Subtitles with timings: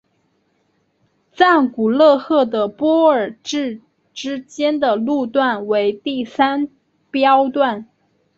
[1.31, 3.81] 赞古勒赫的波尔至
[4.15, 6.67] 之间的路段为第三
[7.11, 7.85] 标段。